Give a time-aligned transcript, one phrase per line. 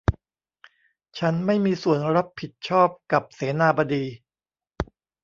[1.19, 4.05] ฉันไม่มีส่วนรับผิดชอบกับเสนาบดี